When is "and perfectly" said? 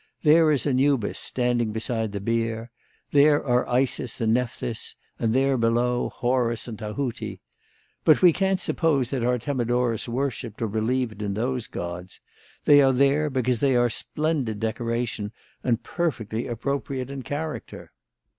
15.63-16.47